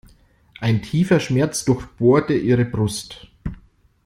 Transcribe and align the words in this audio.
Ein 0.59 0.81
tiefer 0.81 1.19
Schmerz 1.19 1.63
durchbohrte 1.63 2.33
ihre 2.33 2.65
Brust. 2.65 3.27